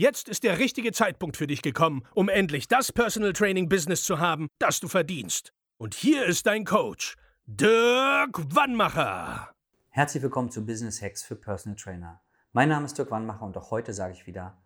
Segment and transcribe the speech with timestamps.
[0.00, 4.20] Jetzt ist der richtige Zeitpunkt für dich gekommen, um endlich das Personal Training Business zu
[4.20, 5.52] haben, das du verdienst.
[5.76, 9.52] Und hier ist dein Coach, Dirk Wannmacher.
[9.88, 12.22] Herzlich willkommen zu Business Hacks für Personal Trainer.
[12.52, 14.62] Mein Name ist Dirk Wannmacher und auch heute sage ich wieder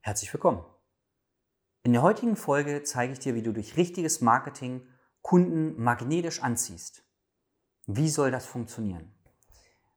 [0.00, 0.64] herzlich willkommen.
[1.82, 4.88] In der heutigen Folge zeige ich dir, wie du durch richtiges Marketing
[5.20, 7.04] Kunden magnetisch anziehst.
[7.86, 9.12] Wie soll das funktionieren?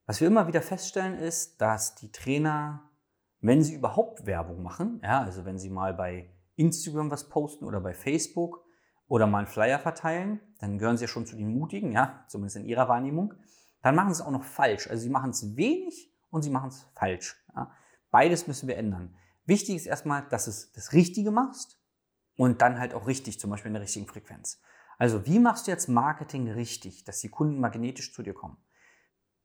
[0.08, 2.89] Was wir immer wieder feststellen ist, dass die Trainer
[3.43, 7.81] wenn Sie überhaupt Werbung machen, ja, also wenn Sie mal bei Instagram was posten oder
[7.81, 8.63] bei Facebook
[9.07, 12.55] oder mal einen Flyer verteilen, dann gehören Sie ja schon zu den Mutigen, ja, zumindest
[12.55, 13.33] in Ihrer Wahrnehmung.
[13.81, 14.89] Dann machen Sie es auch noch falsch.
[14.89, 17.35] Also Sie machen es wenig und Sie machen es falsch.
[17.53, 17.72] Ja.
[18.11, 19.13] Beides müssen wir ändern.
[19.45, 21.81] Wichtig ist erstmal, dass du das Richtige machst
[22.38, 24.61] und dann halt auch richtig, zum Beispiel in der richtigen Frequenz.
[24.97, 28.55] Also wie machst du jetzt Marketing richtig, dass die Kunden magnetisch zu dir kommen?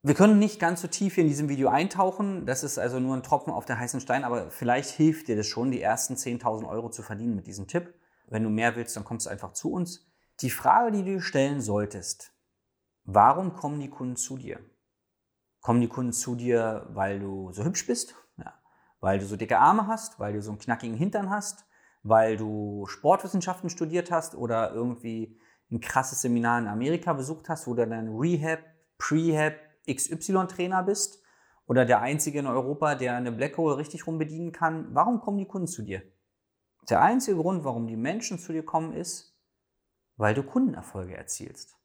[0.01, 2.45] Wir können nicht ganz so tief hier in diesem Video eintauchen.
[2.45, 5.47] Das ist also nur ein Tropfen auf der heißen Stein, aber vielleicht hilft dir das
[5.47, 7.93] schon, die ersten 10.000 Euro zu verdienen mit diesem Tipp.
[8.27, 10.09] Wenn du mehr willst, dann kommst du einfach zu uns.
[10.39, 12.31] Die Frage, die du dir stellen solltest,
[13.03, 14.61] warum kommen die Kunden zu dir?
[15.59, 18.15] Kommen die Kunden zu dir, weil du so hübsch bist?
[18.37, 18.53] Ja.
[19.01, 20.17] Weil du so dicke Arme hast?
[20.17, 21.65] Weil du so einen knackigen Hintern hast?
[22.03, 25.37] Weil du Sportwissenschaften studiert hast oder irgendwie
[25.69, 28.59] ein krasses Seminar in Amerika besucht hast, wo du dann Rehab,
[28.97, 29.55] Prehab,
[29.87, 31.23] XY-Trainer bist
[31.65, 35.47] oder der Einzige in Europa, der eine Blackhole richtig rum bedienen kann, warum kommen die
[35.47, 36.01] Kunden zu dir?
[36.89, 39.39] Der einzige Grund, warum die Menschen zu dir kommen, ist,
[40.17, 41.77] weil du Kundenerfolge erzielst.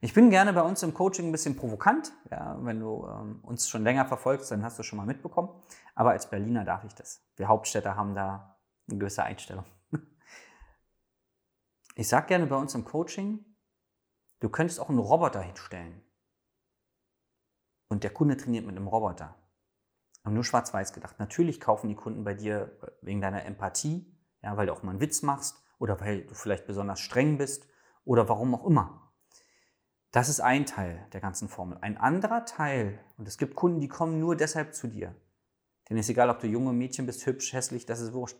[0.00, 2.12] Ich bin gerne bei uns im Coaching ein bisschen provokant.
[2.30, 5.48] Ja, wenn du ähm, uns schon länger verfolgst, dann hast du schon mal mitbekommen.
[5.94, 7.26] Aber als Berliner darf ich das.
[7.36, 8.58] Wir Hauptstädter haben da
[8.88, 9.64] eine gewisse Einstellung.
[11.96, 13.44] Ich sage gerne bei uns im Coaching,
[14.40, 16.03] du könntest auch einen Roboter hinstellen
[17.94, 19.36] und der Kunde trainiert mit einem Roboter.
[20.24, 21.20] Haben nur schwarz-weiß gedacht.
[21.20, 24.12] Natürlich kaufen die Kunden bei dir wegen deiner Empathie,
[24.42, 27.68] ja, weil du auch mal einen Witz machst oder weil du vielleicht besonders streng bist
[28.04, 29.12] oder warum auch immer.
[30.10, 31.78] Das ist ein Teil der ganzen Formel.
[31.82, 35.14] Ein anderer Teil, und es gibt Kunden, die kommen nur deshalb zu dir.
[35.88, 38.38] Denn es ist egal, ob du junge Mädchen bist, hübsch, hässlich, das ist wurscht.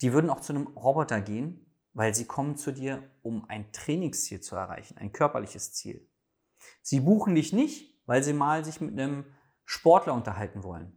[0.00, 4.40] Die würden auch zu einem Roboter gehen, weil sie kommen zu dir, um ein Trainingsziel
[4.40, 6.08] zu erreichen, ein körperliches Ziel.
[6.80, 9.24] Sie buchen dich nicht, weil sie mal sich mit einem
[9.64, 10.96] Sportler unterhalten wollen.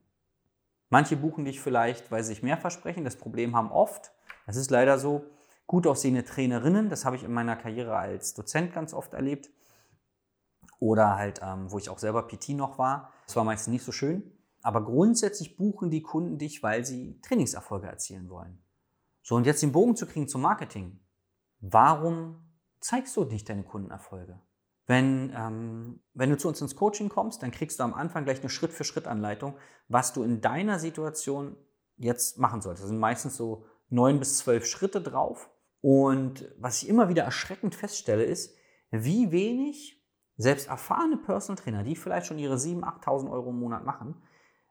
[0.89, 3.03] Manche buchen dich vielleicht, weil sie sich mehr versprechen.
[3.03, 4.11] Das Problem haben oft,
[4.45, 5.25] das ist leider so,
[5.67, 6.89] gut aussehende Trainerinnen.
[6.89, 9.51] Das habe ich in meiner Karriere als Dozent ganz oft erlebt.
[10.79, 13.13] Oder halt, ähm, wo ich auch selber PT noch war.
[13.27, 14.35] Das war meistens nicht so schön.
[14.63, 18.61] Aber grundsätzlich buchen die Kunden dich, weil sie Trainingserfolge erzielen wollen.
[19.21, 20.99] So, und jetzt den Bogen zu kriegen zum Marketing.
[21.59, 22.49] Warum
[22.79, 24.39] zeigst du nicht deine Kundenerfolge?
[24.89, 28.39] Wenn, ähm, wenn du zu uns ins Coaching kommst, dann kriegst du am Anfang gleich
[28.39, 29.53] eine Schritt-für-Schritt-Anleitung,
[29.87, 31.55] was du in deiner Situation
[31.97, 32.85] jetzt machen solltest.
[32.85, 35.51] Das sind meistens so neun bis zwölf Schritte drauf.
[35.81, 38.55] Und was ich immer wieder erschreckend feststelle, ist,
[38.89, 40.03] wie wenig
[40.37, 44.23] selbst erfahrene Personal Trainer, die vielleicht schon ihre 7.000, 8.000 Euro im Monat machen,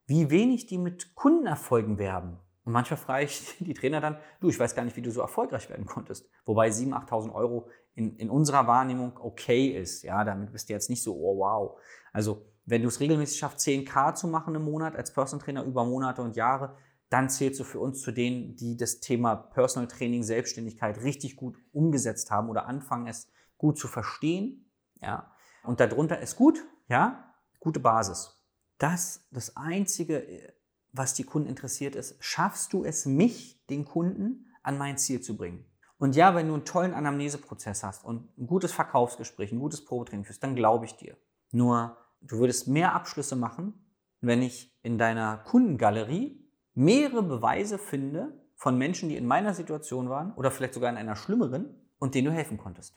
[0.09, 2.41] wie wenig die mit Kundenerfolgen werben.
[2.69, 5.23] Und manchmal frage ich die Trainer dann, du, ich weiß gar nicht, wie du so
[5.23, 6.29] erfolgreich werden konntest.
[6.45, 10.03] Wobei 7.000, 8.000 Euro in, in unserer Wahrnehmung okay ist.
[10.03, 11.81] Ja, damit bist du jetzt nicht so, oh wow.
[12.13, 15.87] Also, wenn du es regelmäßig schaffst, 10k zu machen im Monat als Personal Trainer über
[15.87, 16.77] Monate und Jahre,
[17.09, 21.57] dann zählst du für uns zu denen, die das Thema Personal Training, Selbstständigkeit richtig gut
[21.73, 24.71] umgesetzt haben oder anfangen, es gut zu verstehen.
[25.01, 28.35] Ja, und darunter ist gut, ja, gute Basis.
[28.77, 30.53] Das, das einzige
[30.93, 35.37] was die Kunden interessiert ist, schaffst du es, mich, den Kunden, an mein Ziel zu
[35.37, 35.65] bringen?
[35.99, 40.25] Und ja, wenn du einen tollen Anamneseprozess hast und ein gutes Verkaufsgespräch, ein gutes Probetraining
[40.25, 41.17] führst, dann glaube ich dir.
[41.51, 43.75] Nur, du würdest mehr Abschlüsse machen,
[44.21, 50.33] wenn ich in deiner Kundengalerie mehrere Beweise finde von Menschen, die in meiner Situation waren
[50.35, 52.97] oder vielleicht sogar in einer schlimmeren und denen du helfen konntest.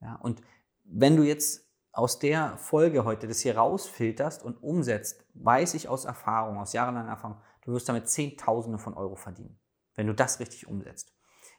[0.00, 0.42] Ja, und
[0.84, 6.04] wenn du jetzt aus der Folge heute das hier rausfilterst und umsetzt, weiß ich aus
[6.04, 9.60] Erfahrung, aus jahrelanger Erfahrung, du wirst damit Zehntausende von Euro verdienen,
[9.94, 11.12] wenn du das richtig umsetzt.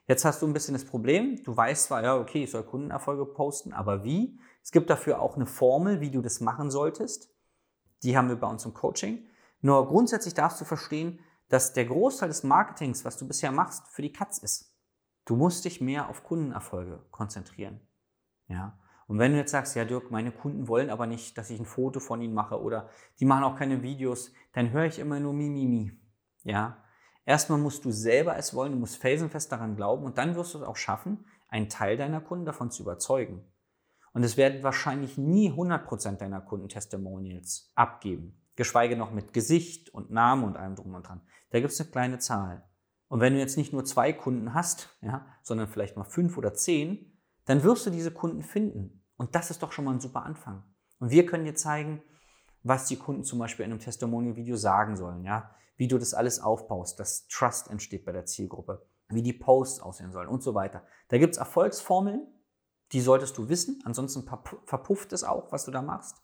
[0.08, 3.26] Jetzt hast du ein bisschen das Problem, du weißt zwar, ja, okay, ich soll Kundenerfolge
[3.26, 4.38] posten, aber wie?
[4.62, 7.30] Es gibt dafür auch eine Formel, wie du das machen solltest.
[8.02, 9.26] Die haben wir bei uns im Coaching.
[9.62, 14.02] Nur grundsätzlich darfst du verstehen, dass der Großteil des Marketings, was du bisher machst, für
[14.02, 14.76] die Katz ist.
[15.26, 17.80] Du musst dich mehr auf Kundenerfolge konzentrieren.
[18.48, 18.78] Ja.
[19.08, 21.66] Und wenn du jetzt sagst, ja Dirk, meine Kunden wollen aber nicht, dass ich ein
[21.66, 22.90] Foto von ihnen mache oder
[23.20, 26.00] die machen auch keine Videos, dann höre ich immer nur Mimimi.
[26.44, 26.78] Ja.
[27.26, 30.58] Erstmal musst du selber es wollen, du musst felsenfest daran glauben und dann wirst du
[30.60, 33.46] es auch schaffen, einen Teil deiner Kunden davon zu überzeugen.
[34.14, 38.40] Und es werden wahrscheinlich nie 100% deiner Kunden Testimonials abgeben.
[38.56, 41.22] Geschweige noch mit Gesicht und Namen und allem drum und dran.
[41.50, 42.64] Da gibt es eine kleine Zahl.
[43.08, 46.54] Und wenn du jetzt nicht nur zwei Kunden hast, ja, sondern vielleicht mal fünf oder
[46.54, 47.13] zehn,
[47.46, 49.04] dann wirst du diese Kunden finden.
[49.18, 50.64] Und das ist doch schon mal ein super Anfang.
[51.00, 52.02] Und wir können dir zeigen,
[52.64, 56.40] was die Kunden zum Beispiel in einem Testimonial-Video sagen sollen, ja, wie du das alles
[56.40, 60.84] aufbaust, dass Trust entsteht bei der Zielgruppe, wie die Posts aussehen sollen und so weiter.
[61.10, 62.28] Da gibt es Erfolgsformeln,
[62.92, 64.24] die solltest du wissen, ansonsten
[64.66, 66.22] verpufft es auch, was du da machst.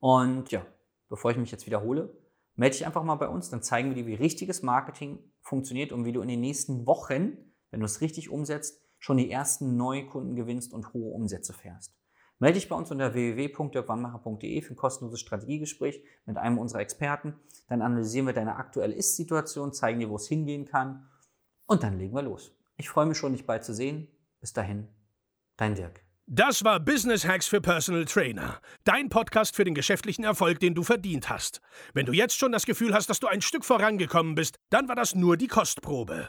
[0.00, 0.66] Und ja,
[1.08, 2.16] bevor ich mich jetzt wiederhole,
[2.54, 6.04] melde dich einfach mal bei uns, dann zeigen wir dir, wie richtiges Marketing funktioniert und
[6.04, 7.38] wie du in den nächsten Wochen,
[7.70, 11.94] wenn du es richtig umsetzt, schon die ersten Neukunden gewinnst und hohe Umsätze fährst.
[12.40, 17.34] Melde dich bei uns unter www.dirkwannmacher.de für ein kostenloses Strategiegespräch mit einem unserer Experten.
[17.68, 21.08] Dann analysieren wir deine aktuelle Ist-Situation, zeigen dir, wo es hingehen kann
[21.66, 22.52] und dann legen wir los.
[22.76, 24.08] Ich freue mich schon, dich bald zu sehen.
[24.40, 24.88] Bis dahin,
[25.56, 26.04] dein Dirk.
[26.30, 28.60] Das war Business Hacks für Personal Trainer.
[28.84, 31.60] Dein Podcast für den geschäftlichen Erfolg, den du verdient hast.
[31.94, 34.94] Wenn du jetzt schon das Gefühl hast, dass du ein Stück vorangekommen bist, dann war
[34.94, 36.28] das nur die Kostprobe.